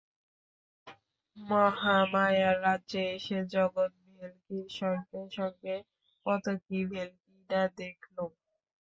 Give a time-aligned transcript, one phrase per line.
[1.37, 5.75] মহামায়ার রাজ্যে এসে জগৎ-ভেল্কির সঙ্গে সঙ্গে
[6.25, 8.31] কত কি ভেল্কিই না দেখলুম।